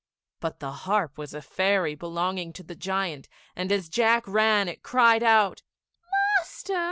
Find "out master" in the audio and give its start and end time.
5.21-6.73